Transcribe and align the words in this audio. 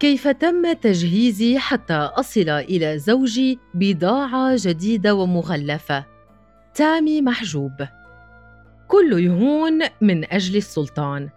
كيف 0.00 0.28
تم 0.28 0.72
تجهيزي 0.72 1.58
حتى 1.58 1.94
أصل 1.94 2.48
إلى 2.48 2.98
زوجي 2.98 3.58
بضاعة 3.74 4.56
جديدة 4.56 5.14
ومغلفة؟ 5.14 6.04
تامي 6.74 7.22
محجوب. 7.22 7.72
كل 8.88 9.24
يهون 9.24 9.78
من 10.00 10.32
أجل 10.32 10.56
السلطان. 10.56 11.28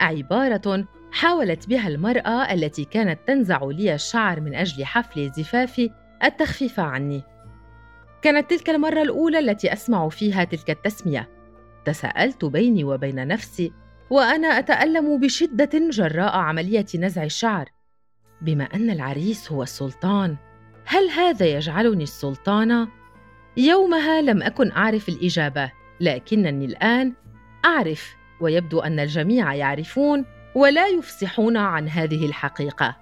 عبارة 0.00 0.84
حاولت 1.12 1.68
بها 1.68 1.88
المرأة 1.88 2.52
التي 2.54 2.84
كانت 2.84 3.18
تنزع 3.26 3.64
لي 3.64 3.94
الشعر 3.94 4.40
من 4.40 4.54
أجل 4.54 4.84
حفل 4.84 5.30
زفافي 5.30 5.90
التخفيف 6.24 6.80
عني. 6.80 7.22
كانت 8.22 8.50
تلك 8.50 8.70
المرة 8.70 9.02
الأولى 9.02 9.38
التي 9.38 9.72
أسمع 9.72 10.08
فيها 10.08 10.44
تلك 10.44 10.70
التسمية. 10.70 11.28
تساءلت 11.84 12.44
بيني 12.44 12.84
وبين 12.84 13.28
نفسي 13.28 13.72
وأنا 14.10 14.48
أتألم 14.48 15.20
بشدة 15.20 15.70
جراء 15.90 16.36
عملية 16.36 16.86
نزع 16.94 17.24
الشعر. 17.24 17.77
بما 18.42 18.64
أن 18.64 18.90
العريس 18.90 19.52
هو 19.52 19.62
السلطان 19.62 20.36
هل 20.84 21.10
هذا 21.10 21.46
يجعلني 21.46 22.02
السلطانة؟ 22.02 22.88
يومها 23.56 24.22
لم 24.22 24.42
أكن 24.42 24.72
أعرف 24.72 25.08
الإجابة 25.08 25.72
لكنني 26.00 26.64
الآن 26.64 27.12
أعرف 27.64 28.16
ويبدو 28.40 28.80
أن 28.80 29.00
الجميع 29.00 29.54
يعرفون 29.54 30.24
ولا 30.54 30.86
يفصحون 30.86 31.56
عن 31.56 31.88
هذه 31.88 32.26
الحقيقة 32.26 32.96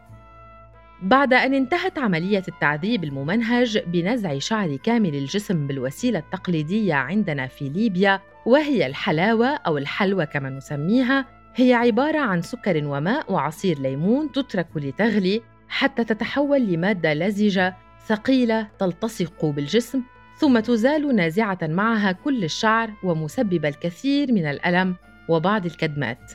بعد 1.02 1.32
أن 1.32 1.54
انتهت 1.54 1.98
عملية 1.98 2.42
التعذيب 2.48 3.04
الممنهج 3.04 3.78
بنزع 3.78 4.38
شعر 4.38 4.76
كامل 4.76 5.14
الجسم 5.14 5.66
بالوسيلة 5.66 6.18
التقليدية 6.18 6.94
عندنا 6.94 7.46
في 7.46 7.68
ليبيا 7.68 8.20
وهي 8.46 8.86
الحلاوة 8.86 9.46
أو 9.46 9.78
الحلوى 9.78 10.26
كما 10.26 10.50
نسميها 10.50 11.26
هي 11.58 11.74
عبارة 11.74 12.18
عن 12.18 12.42
سكر 12.42 12.86
وماء 12.86 13.32
وعصير 13.32 13.78
ليمون 13.78 14.32
تترك 14.32 14.66
لتغلي 14.76 15.42
حتى 15.68 16.04
تتحول 16.04 16.66
لمادة 16.66 17.14
لزجة 17.14 17.76
ثقيلة 18.06 18.68
تلتصق 18.78 19.44
بالجسم 19.44 20.02
ثم 20.38 20.58
تزال 20.60 21.16
نازعة 21.16 21.58
معها 21.62 22.12
كل 22.12 22.44
الشعر 22.44 22.90
ومسببة 23.04 23.68
الكثير 23.68 24.32
من 24.32 24.46
الألم 24.46 24.96
وبعض 25.28 25.66
الكدمات. 25.66 26.32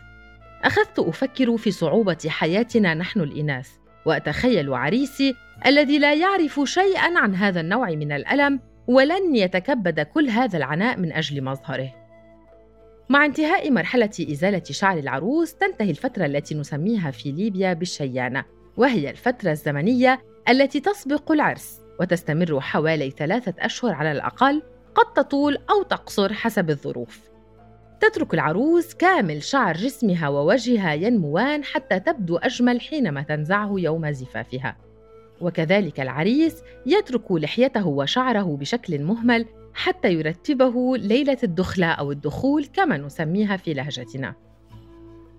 أخذت 0.63 1.00
أفكر 1.00 1.58
في 1.58 1.72
صعوبة 1.72 2.17
حياتنا 2.28 2.94
نحن 2.94 3.19
الإناث، 3.19 3.69
وأتخيل 4.06 4.73
عريسي 4.73 5.35
الذي 5.66 6.00
لا 6.00 6.13
يعرف 6.13 6.61
شيئا 6.63 7.19
عن 7.19 7.35
هذا 7.35 7.61
النوع 7.61 7.89
من 7.89 8.11
الألم 8.11 8.59
ولن 8.88 9.35
يتكبد 9.35 10.00
كل 10.00 10.30
هذا 10.30 10.58
العناء 10.58 11.00
من 11.00 11.13
أجل 11.13 11.44
مظهره. 11.44 12.00
مع 13.12 13.26
انتهاء 13.26 13.72
مرحلة 13.72 14.09
إزالة 14.31 14.64
شعر 14.64 14.98
العروس 14.98 15.56
تنتهي 15.56 15.90
الفترة 15.90 16.26
التي 16.26 16.56
نسميها 16.56 17.12
في 17.12 17.31
ليبيا 17.31 17.73
بالشيانة 17.73 18.45
وهي 18.78 19.09
الفترة 19.09 19.52
الزمنية 19.52 20.22
التي 20.50 20.80
تسبق 20.80 21.31
العرس 21.31 21.81
وتستمر 22.00 22.62
حوالي 22.62 23.09
ثلاثة 23.09 23.53
أشهر 23.59 23.94
على 23.94 24.12
الأقل 24.12 24.64
قد 24.95 25.14
تطول 25.14 25.58
أو 25.70 25.84
تقصر 25.84 26.34
حسب 26.34 26.70
الظروف. 26.70 27.20
تترك 28.02 28.34
العروس 28.34 28.94
كامل 28.94 29.44
شعر 29.44 29.78
جسمها 29.78 30.30
ووجهها 30.30 30.94
ينموان 30.94 31.64
حتى 31.64 32.00
تبدو 32.00 32.38
أجمل 32.38 32.81
حينما 32.81 33.22
تنزعه 33.22 33.73
يوم 33.78 34.12
زفافها. 34.12 34.78
وكذلك 35.42 36.00
العريس 36.00 36.64
يترك 36.86 37.31
لحيته 37.31 37.88
وشعره 37.88 38.58
بشكل 38.59 39.02
مهمل 39.02 39.46
حتى 39.73 40.13
يرتبه 40.13 40.97
ليلة 40.97 41.38
الدخلة 41.44 41.88
أو 41.88 42.12
الدخول 42.12 42.66
كما 42.66 42.97
نسميها 42.97 43.57
في 43.57 43.73
لهجتنا. 43.73 44.35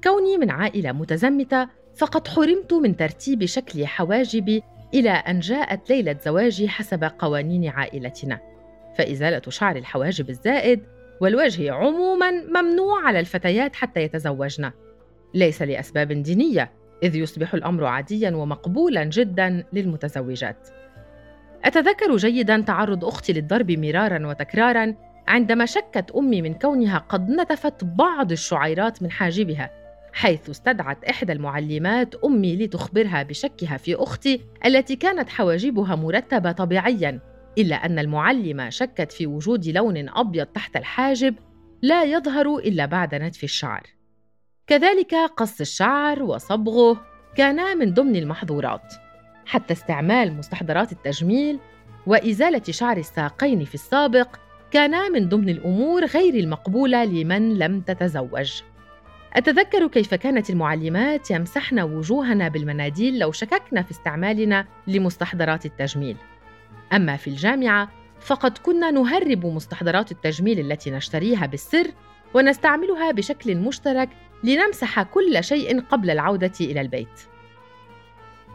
كوني 0.05 0.39
من 0.39 0.51
عائلة 0.51 0.93
متزمتة 0.93 1.69
فقد 1.97 2.29
حرمت 2.29 2.73
من 2.73 2.97
ترتيب 2.97 3.45
شكل 3.45 3.87
حواجبي 3.87 4.63
إلى 4.95 5.11
أن 5.11 5.41
جاءت 5.41 5.91
ليلة 5.91 6.17
زواجي 6.25 6.69
حسب 6.69 7.05
قوانين 7.19 7.69
عائلتنا. 7.69 8.41
فإزالة 8.99 9.43
شعر 9.49 9.77
الحواجب 9.77 10.31
الزائد 10.31 10.83
والوجه 11.21 11.73
عموما 11.73 12.31
ممنوع 12.31 13.07
على 13.07 13.21
الفتيات 13.21 13.77
حتى 13.77 14.01
يتزوجن. 14.01 14.71
ليس 15.35 15.63
لأسباب 15.63 16.13
دينية، 16.13 16.73
إذ 17.03 17.17
يصبح 17.17 17.55
الأمر 17.55 17.85
عاديا 17.85 18.31
ومقبولا 18.31 19.05
جدا 19.05 19.65
للمتزوجات. 19.73 20.69
أتذكر 21.65 22.17
جيدا 22.17 22.61
تعرض 22.61 23.05
أختي 23.05 23.33
للضرب 23.33 23.71
مرارا 23.71 24.27
وتكرارا 24.27 24.95
عندما 25.29 25.67
شكت 25.67 26.11
أمي 26.17 26.43
من 26.43 26.55
كونها 26.55 26.99
قد 26.99 27.31
نتفت 27.31 27.85
بعض 27.85 28.33
الشعيرات 28.33 29.03
من 29.03 29.11
حاجبها 29.11 29.71
حيث 30.13 30.51
استدعت 30.51 31.05
إحدى 31.05 31.33
المعلمات 31.33 32.15
أمي 32.15 32.57
لتخبرها 32.57 33.23
بشكها 33.23 33.77
في 33.77 33.95
أختي 33.95 34.41
التي 34.67 34.97
كانت 34.97 35.29
حواجبها 35.29 35.95
مرتبة 35.95 36.53
طبيعيا 36.53 37.21
إلا 37.59 37.87
أن 37.87 37.99
المعلمة 37.99 38.69
شكت 38.69 39.13
في 39.13 39.27
وجود 39.27 39.67
لون 39.67 40.09
أبيض 40.09 40.47
تحت 40.47 40.77
الحاجب 40.77 41.35
لا 41.83 42.05
يظهر 42.05 42.57
إلا 42.57 42.87
بعد 42.87 43.15
نتف 43.15 43.45
الشعر. 43.45 43.83
كذلك 44.67 45.15
قص 45.15 45.61
الشعر 45.61 46.23
وصبغه 46.23 47.01
كانا 47.37 47.75
من 47.75 47.95
ضمن 47.95 48.17
المحظورات. 48.17 48.95
حتى 49.47 49.73
استعمال 49.73 50.37
مستحضرات 50.37 50.93
التجميل 50.93 51.59
وإزالة 52.07 52.63
شعر 52.71 52.97
الساقين 52.97 53.65
في 53.65 53.75
السابق 53.75 54.37
كانا 54.71 55.09
من 55.09 55.29
ضمن 55.29 55.49
الأمور 55.49 56.05
غير 56.05 56.35
المقبولة 56.35 57.05
لمن 57.05 57.59
لم 57.59 57.81
تتزوج. 57.81 58.63
أتذكر 59.33 59.87
كيف 59.87 60.15
كانت 60.15 60.51
المعلمات 60.51 61.31
يمسحن 61.31 61.81
وجوهنا 61.81 62.49
بالمناديل 62.49 63.19
لو 63.19 63.33
شككنا 63.33 63.83
في 63.83 63.91
استعمالنا 63.91 64.67
لمستحضرات 64.87 65.67
التجميل. 65.67 66.17
أما 66.93 67.17
في 67.17 67.29
الجامعة 67.29 67.89
فقد 68.21 68.59
كنا 68.59 68.91
نهرب 68.91 69.47
مستحضرات 69.47 70.13
التجميل 70.13 70.73
التي 70.73 70.91
نشتريها 70.91 71.47
بالسر 71.47 71.87
ونستعملها 72.35 73.11
بشكل 73.11 73.57
مشترك 73.57 74.09
لنمسح 74.45 75.03
كل 75.03 75.45
شيء 75.45 75.81
قبل 75.81 76.11
العودة 76.11 76.53
إلى 76.61 76.81
البيت. 76.81 77.32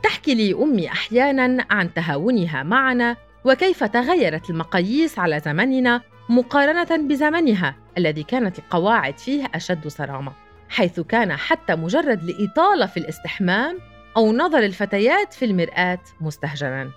تحكي 0.03 0.35
لي 0.35 0.53
أمي 0.53 0.87
أحيانا 0.87 1.65
عن 1.69 1.93
تهاونها 1.93 2.63
معنا 2.63 3.15
وكيف 3.45 3.83
تغيرت 3.83 4.49
المقاييس 4.49 5.19
على 5.19 5.39
زمننا 5.39 6.01
مقارنة 6.29 7.07
بزمنها 7.07 7.75
الذي 7.97 8.23
كانت 8.23 8.59
القواعد 8.59 9.17
فيه 9.17 9.45
أشد 9.55 9.87
صرامة 9.87 10.33
حيث 10.69 10.99
كان 10.99 11.35
حتى 11.35 11.75
مجرد 11.75 12.23
الإطالة 12.23 12.85
في 12.85 12.97
الاستحمام 12.97 13.79
أو 14.17 14.33
نظر 14.33 14.59
الفتيات 14.59 15.33
في 15.33 15.45
المرآة 15.45 15.99
مستهجنا. 16.21 16.91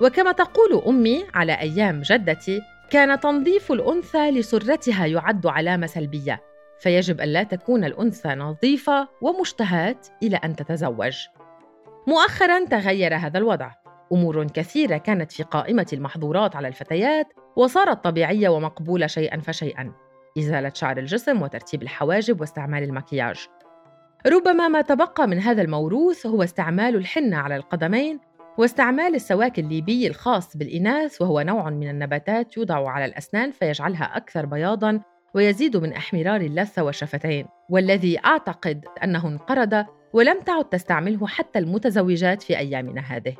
وكما 0.00 0.32
تقول 0.32 0.82
أمي 0.86 1.24
على 1.34 1.52
أيام 1.52 2.00
جدتي 2.00 2.60
كان 2.90 3.20
تنظيف 3.20 3.72
الأنثى 3.72 4.30
لسرتها 4.30 5.06
يعد 5.06 5.46
علامة 5.46 5.86
سلبية 5.86 6.42
فيجب 6.80 7.20
الا 7.20 7.42
تكون 7.42 7.84
الأنثى 7.84 8.28
نظيفة 8.28 9.08
ومشتهاة 9.20 9.96
إلى 10.22 10.36
أن 10.36 10.56
تتزوج. 10.56 11.16
مؤخرا 12.06 12.64
تغير 12.64 13.16
هذا 13.16 13.38
الوضع. 13.38 13.70
أمور 14.12 14.46
كثيرة 14.46 14.96
كانت 14.96 15.32
في 15.32 15.42
قائمة 15.42 15.86
المحظورات 15.92 16.56
على 16.56 16.68
الفتيات 16.68 17.26
وصارت 17.56 18.04
طبيعية 18.04 18.48
ومقبولة 18.48 19.06
شيئا 19.06 19.40
فشيئا. 19.40 19.92
إزالة 20.38 20.72
شعر 20.74 20.98
الجسم 20.98 21.42
وترتيب 21.42 21.82
الحواجب 21.82 22.40
واستعمال 22.40 22.82
المكياج. 22.82 23.46
ربما 24.26 24.68
ما 24.68 24.80
تبقى 24.80 25.28
من 25.28 25.38
هذا 25.38 25.62
الموروث 25.62 26.26
هو 26.26 26.42
استعمال 26.42 26.96
الحنة 26.96 27.36
على 27.36 27.56
القدمين 27.56 28.20
واستعمال 28.58 29.14
السواك 29.14 29.58
الليبي 29.58 30.06
الخاص 30.06 30.56
بالإناث 30.56 31.22
وهو 31.22 31.40
نوع 31.40 31.70
من 31.70 31.90
النباتات 31.90 32.56
يوضع 32.56 32.90
على 32.90 33.04
الأسنان 33.04 33.50
فيجعلها 33.50 34.16
أكثر 34.16 34.46
بياضاً 34.46 35.00
ويزيد 35.34 35.76
من 35.76 35.92
أحمرار 35.92 36.40
اللثة 36.40 36.82
والشفتين. 36.82 37.46
والذي 37.68 38.18
أعتقد 38.24 38.84
أنه 39.04 39.28
انقرض 39.28 39.86
ولم 40.12 40.40
تعد 40.40 40.64
تستعمله 40.64 41.26
حتى 41.26 41.58
المتزوجات 41.58 42.42
في 42.42 42.58
أيامنا 42.58 43.00
هذه. 43.00 43.36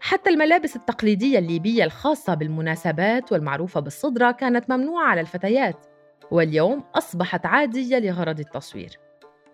حتى 0.00 0.30
الملابس 0.30 0.76
التقليدية 0.76 1.38
الليبية 1.38 1.84
الخاصة 1.84 2.34
بالمناسبات 2.34 3.32
والمعروفة 3.32 3.80
بالصدرة 3.80 4.30
كانت 4.30 4.70
ممنوعة 4.70 5.06
على 5.06 5.20
الفتيات 5.20 5.86
واليوم 6.30 6.84
أصبحت 6.94 7.46
عادية 7.46 7.98
لغرض 7.98 8.38
التصوير. 8.38 8.90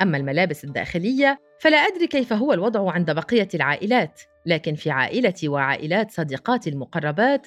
أما 0.03 0.17
الملابس 0.17 0.65
الداخلية 0.65 1.39
فلا 1.61 1.77
أدري 1.77 2.07
كيف 2.07 2.33
هو 2.33 2.53
الوضع 2.53 2.93
عند 2.93 3.11
بقية 3.11 3.49
العائلات 3.55 4.21
لكن 4.47 4.75
في 4.75 4.91
عائلتي 4.91 5.49
وعائلات 5.49 6.11
صديقاتي 6.11 6.71
المقربات 6.71 7.47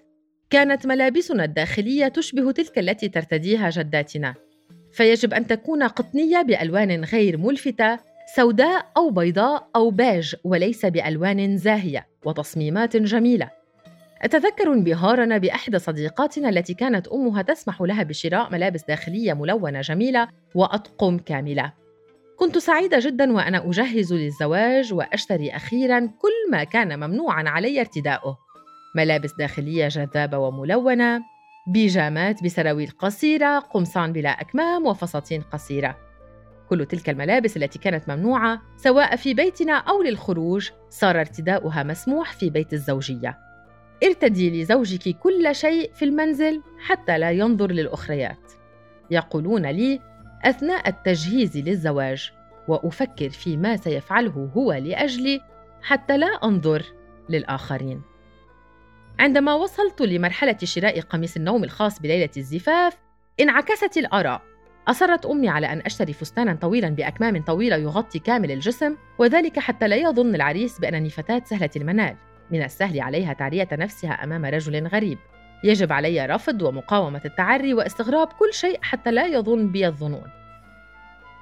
كانت 0.49 0.85
ملابسنا 0.87 1.43
الداخلية 1.43 2.07
تشبه 2.07 2.51
تلك 2.51 2.79
التي 2.79 3.09
ترتديها 3.09 3.69
جداتنا. 3.69 4.33
فيجب 4.91 5.33
أن 5.33 5.47
تكون 5.47 5.83
قطنية 5.83 6.41
بألوان 6.41 7.03
غير 7.03 7.37
ملفتة 7.37 7.99
سوداء 8.25 8.85
أو 8.97 9.09
بيضاء 9.09 9.67
أو 9.75 9.89
بيج 9.89 10.35
وليس 10.43 10.85
بألوان 10.85 11.57
زاهية 11.57 12.07
وتصميمات 12.25 12.97
جميلة. 12.97 13.49
أتذكر 14.21 14.73
انبهارنا 14.73 15.37
بإحدى 15.37 15.79
صديقاتنا 15.79 16.49
التي 16.49 16.73
كانت 16.73 17.07
أمها 17.07 17.41
تسمح 17.41 17.81
لها 17.81 18.03
بشراء 18.03 18.51
ملابس 18.51 18.83
داخلية 18.87 19.33
ملونة 19.33 19.81
جميلة 19.81 20.27
وأطقم 20.55 21.17
كاملة. 21.17 21.73
كنت 22.37 22.57
سعيدة 22.57 22.99
جدا 22.99 23.33
وأنا 23.33 23.69
أجهز 23.69 24.13
للزواج 24.13 24.93
وأشتري 24.93 25.51
أخيرا 25.51 25.99
كل 25.99 26.51
ما 26.51 26.63
كان 26.63 26.99
ممنوعا 26.99 27.43
علي 27.49 27.79
ارتداؤه. 27.79 28.37
ملابس 28.95 29.33
داخلية 29.39 29.87
جذابة 29.87 30.37
وملونة 30.37 31.21
بيجامات 31.67 32.43
بسراويل 32.43 32.91
قصيرة 32.99 33.59
قمصان 33.59 34.13
بلا 34.13 34.29
أكمام 34.29 34.85
وفساتين 34.85 35.41
قصيرة. 35.41 36.04
كل 36.69 36.85
تلك 36.85 37.09
الملابس 37.09 37.57
التي 37.57 37.79
كانت 37.79 38.09
ممنوعة 38.09 38.61
سواء 38.77 39.15
في 39.15 39.33
بيتنا 39.33 39.73
أو 39.73 40.03
للخروج 40.03 40.69
صار 40.89 41.19
ارتداؤها 41.19 41.83
مسموح 41.83 42.33
في 42.33 42.49
بيت 42.49 42.73
الزوجية. 42.73 43.39
ارتدي 44.03 44.61
لزوجك 44.61 45.17
كل 45.17 45.55
شيء 45.55 45.91
في 45.93 46.05
المنزل 46.05 46.61
حتى 46.79 47.17
لا 47.17 47.31
ينظر 47.31 47.71
للأخريات. 47.71 48.51
يقولون 49.11 49.65
لي 49.65 49.99
أثناء 50.43 50.89
التجهيز 50.89 51.57
للزواج 51.57 52.31
وأفكر 52.67 53.29
في 53.29 53.57
ما 53.57 53.77
سيفعله 53.77 54.51
هو 54.57 54.73
لأجلي 54.73 55.41
حتى 55.81 56.17
لا 56.17 56.27
أنظر 56.43 56.83
للآخرين. 57.29 58.01
عندما 59.19 59.53
وصلت 59.53 60.01
لمرحلة 60.01 60.57
شراء 60.63 61.01
قميص 61.01 61.35
النوم 61.35 61.63
الخاص 61.63 61.99
بليلة 61.99 62.29
الزفاف 62.37 62.97
انعكست 63.39 63.97
الآراء. 63.97 64.54
أصرت 64.87 65.25
أمي 65.25 65.49
على 65.49 65.67
أن 65.67 65.79
أشتري 65.85 66.13
فستانا 66.13 66.53
طويلا 66.61 66.89
بأكمام 66.89 67.41
طويلة 67.41 67.75
يغطي 67.75 68.19
كامل 68.19 68.51
الجسم 68.51 68.95
وذلك 69.17 69.59
حتى 69.59 69.87
لا 69.87 69.95
يظن 69.95 70.35
العريس 70.35 70.79
بانني 70.79 71.09
فتاه 71.09 71.41
سهلة 71.45 71.69
المنال. 71.75 72.15
من 72.51 72.63
السهل 72.63 73.01
عليها 73.01 73.33
تعرية 73.33 73.67
نفسها 73.71 74.23
أمام 74.23 74.45
رجل 74.45 74.87
غريب. 74.87 75.17
يجب 75.63 75.91
علي 75.91 76.25
رفض 76.25 76.61
ومقاومة 76.61 77.21
التعري 77.25 77.73
واستغراب 77.73 78.27
كل 78.27 78.53
شيء 78.53 78.79
حتى 78.81 79.11
لا 79.11 79.25
يظن 79.25 79.71
بي 79.71 79.87
الظنون. 79.87 80.27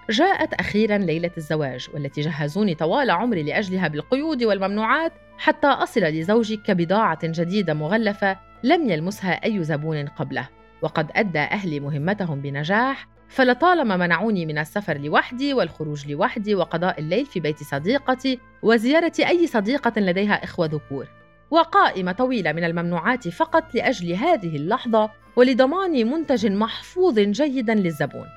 جاءت 0.10 0.54
أخيرا 0.54 0.98
ليلة 0.98 1.32
الزواج 1.38 1.90
والتي 1.94 2.22
جهزوني 2.22 2.76
طوال 2.76 3.12
عمري 3.12 3.44
لأجلها 3.44 3.88
بالقيود 3.88 4.44
والممنوعات 4.44 5.14
حتى 5.38 5.68
أصل 5.68 6.02
لزوجي 6.02 6.58
كبضاعة 6.58 7.20
جديدة 7.24 7.74
مغلفة 7.74 8.38
لم 8.64 8.90
يلمسها 8.90 9.32
أي 9.46 9.64
زبون 9.64 10.08
قبله، 10.08 10.50
وقد 10.82 11.12
أدى 11.16 11.40
أهلي 11.40 11.80
مهمتهم 11.80 12.42
بنجاح 12.42 13.13
فلطالما 13.34 13.98
منعوني 13.98 14.46
من 14.46 14.58
السفر 14.58 14.98
لوحدي 14.98 15.54
والخروج 15.54 16.08
لوحدي 16.12 16.56
وقضاء 16.56 17.00
الليل 17.00 17.26
في 17.26 17.40
بيت 17.40 17.64
صديقتي 17.64 18.40
وزيارة 18.64 19.12
أي 19.20 19.48
صديقة 19.48 20.02
لديها 20.02 20.44
إخوة 20.44 20.66
ذكور. 20.66 21.08
وقائمة 21.52 22.12
طويلة 22.12 22.52
من 22.52 22.64
الممنوعات 22.64 23.28
فقط 23.28 23.76
لأجل 23.76 24.14
هذه 24.14 24.56
اللحظة 24.56 25.12
ولضمان 25.36 26.12
منتج 26.12 26.48
محفوظ 26.48 27.20
جيدا 27.20 27.74
للزبون. 27.74 28.28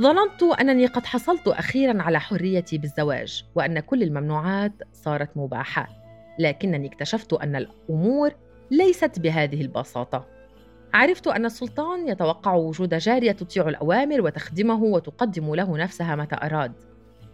ظننت 0.00 0.42
أنني 0.60 0.86
قد 0.86 1.06
حصلت 1.06 1.48
أخيرا 1.48 2.02
على 2.02 2.20
حريتي 2.20 2.78
بالزواج 2.78 3.44
وأن 3.54 3.80
كل 3.80 4.02
الممنوعات 4.02 4.72
صارت 4.92 5.30
مباحة، 5.36 5.88
لكنني 6.38 6.86
اكتشفت 6.88 7.32
أن 7.32 7.56
الأمور 7.56 8.32
ليست 8.70 9.18
بهذه 9.18 9.60
البساطة. 9.60 10.31
عرفت 10.94 11.26
أن 11.26 11.46
السلطان 11.46 12.08
يتوقع 12.08 12.54
وجود 12.54 12.94
جارية 12.94 13.32
تطيع 13.32 13.68
الأوامر 13.68 14.20
وتخدمه 14.20 14.82
وتقدم 14.82 15.54
له 15.54 15.76
نفسها 15.76 16.16
متى 16.16 16.36
أراد. 16.42 16.72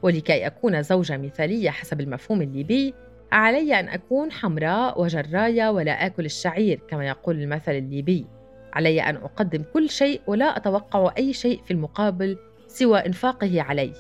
ولكي 0.03 0.47
أكون 0.47 0.83
زوجة 0.83 1.17
مثالية 1.17 1.71
حسب 1.71 2.01
المفهوم 2.01 2.43
الليبي، 2.43 2.95
علي 3.33 3.81
أن 3.81 3.89
أكون 3.89 4.33
حمراء 4.33 5.03
وجراية 5.03 5.69
ولا 5.71 6.07
آكل 6.07 6.25
الشعير 6.25 6.81
كما 6.89 7.07
يقول 7.07 7.41
المثل 7.41 7.73
الليبي. 7.73 8.27
علي 8.73 9.01
أن 9.01 9.17
أقدم 9.17 9.63
كل 9.75 9.91
شيء 9.91 10.21
ولا 10.27 10.57
أتوقع 10.57 11.13
أي 11.19 11.33
شيء 11.33 11.61
في 11.65 11.71
المقابل 11.71 12.39
سوى 12.69 12.99
إنفاقه 12.99 13.63
علي 13.63 13.93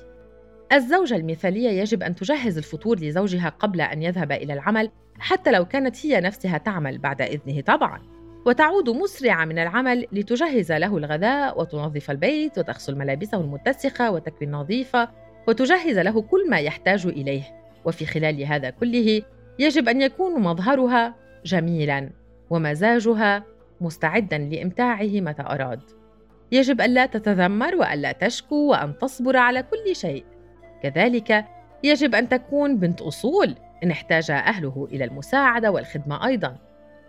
الزوجة 0.73 1.17
المثالية 1.17 1.69
يجب 1.71 2.03
أن 2.03 2.15
تجهز 2.15 2.59
الفطور 2.59 2.99
لزوجها 2.99 3.49
قبل 3.49 3.81
أن 3.81 4.03
يذهب 4.03 4.33
إلى 4.33 4.53
العمل 4.53 4.91
حتى 5.19 5.53
لو 5.53 5.65
كانت 5.65 6.07
هي 6.07 6.21
نفسها 6.21 6.59
تعمل 6.59 6.99
بعد 6.99 7.23
إذنه 7.23 7.61
طبعاً. 7.61 8.18
وتعود 8.49 8.91
مسرعة 8.91 9.45
من 9.45 9.59
العمل 9.59 10.07
لتجهز 10.13 10.73
له 10.73 10.97
الغذاء 10.97 11.61
وتنظف 11.61 12.11
البيت 12.11 12.59
وتغسل 12.59 12.95
ملابسه 12.95 13.41
المتسخة 13.41 14.11
وتكوي 14.11 14.47
النظيفة 14.47 15.09
وتجهز 15.49 15.99
له 15.99 16.23
كل 16.23 16.51
ما 16.51 16.59
يحتاج 16.59 17.07
إليه. 17.07 17.43
وفي 17.85 18.07
خلال 18.07 18.45
هذا 18.45 18.71
كله 18.71 19.23
يجب 19.59 19.89
أن 19.89 20.03
يكون 20.03 20.43
مظهرها 20.43 21.15
جميلا 21.45 22.11
ومزاجها 22.51 23.45
مستعدا 23.81 24.39
لإمتاعه 24.39 25.21
متى 25.21 25.43
أراد. 25.43 25.81
يجب 26.53 26.81
الا 26.81 27.07
تتذمر 27.07 27.77
والا 27.77 28.13
تشكو 28.13 28.71
وأن 28.71 28.99
تصبر 28.99 29.37
على 29.37 29.63
كل 29.63 29.97
شيء. 29.97 30.25
كذلك 30.83 31.45
يجب 31.85 32.15
أن 32.15 32.29
تكون 32.29 32.77
بنت 32.77 33.03
أصول 33.03 33.55
إن 33.85 33.91
احتاج 33.91 34.31
أهله 34.31 34.89
إلى 34.93 35.05
المساعدة 35.05 35.71
والخدمة 35.71 36.27
أيضا. 36.27 36.68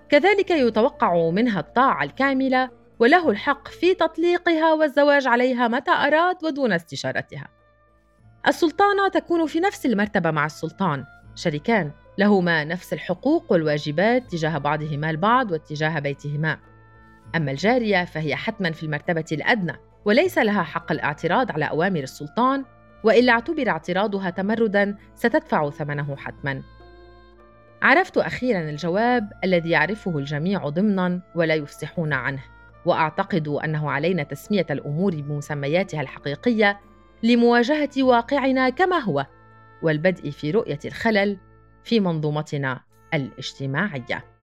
كذلك 0.10 0.52
يتوقع 0.52 1.30
منها 1.30 1.60
الطاعة 1.60 2.04
الكاملة 2.04 2.70
وله 3.00 3.30
الحق 3.30 3.68
في 3.68 3.94
تطليقها 3.94 4.74
والزواج 4.74 5.28
عليها 5.28 5.68
متى 5.68 5.92
أراد 5.92 6.36
ودون 6.44 6.72
استشارتها. 6.72 7.48
السلطانة 8.48 9.08
تكون 9.08 9.46
في 9.46 9.60
نفس 9.60 9.86
المرتبة 9.86 10.32
مع 10.32 10.46
السلطان. 10.46 11.06
شريكان 11.36 11.92
لهما 12.18 12.64
نفس 12.64 12.94
الحقوق 12.94 13.52
والواجبات 13.52 14.32
تجاه 14.32 14.58
بعضهما 14.58 15.10
البعض 15.10 15.52
واتجاه 15.52 16.00
بيتهما. 16.00 16.58
أما 17.36 17.52
الجارية 17.52 18.06
فهي 18.06 18.36
حتما 18.36 18.72
في 18.72 18.84
المرتبة 18.84 19.26
الأدنى 19.32 19.76
وليس 20.06 20.38
لها 20.38 20.64
حق 20.64 20.92
الاعتراض 20.92 21.52
على 21.52 21.66
أوامر 21.66 22.00
السلطان 22.00 22.66
وإلا 23.04 23.32
اعتبر 23.32 23.70
اعتراضها 23.70 24.30
تمردا 24.30 24.98
ستدفع 25.16 25.70
ثمنه 25.70 26.16
حتما. 26.16 26.62
عرفت 27.82 28.18
أخيرا 28.18 28.60
الجواب 28.60 29.34
الذي 29.44 29.70
يعرفه 29.70 30.18
الجميع 30.18 30.70
ضمنا 30.70 31.22
ولا 31.36 31.56
يفصحون 31.56 32.14
عنه 32.14 32.44
وأعتقد 32.86 33.48
أنه 33.48 33.92
علينا 33.92 34.24
تسمية 34.24 34.66
الأمور 34.70 35.16
بمسمياتها 35.16 36.02
الحقيقية 36.02 36.80
لمواجهة 37.24 37.90
واقعنا 38.04 38.70
كما 38.70 39.00
هو 39.00 39.26
والبدء 39.82 40.30
في 40.30 40.52
رؤية 40.52 40.80
الخلل 40.86 41.38
في 41.84 42.00
منظومتنا 42.00 42.80
الاجتماعية. 43.14 44.39